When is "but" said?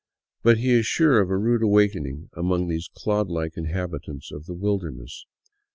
0.41-0.57